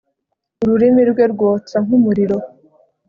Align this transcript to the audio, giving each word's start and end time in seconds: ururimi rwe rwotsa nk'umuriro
ururimi 0.63 1.01
rwe 1.11 1.23
rwotsa 1.33 1.77
nk'umuriro 1.85 2.37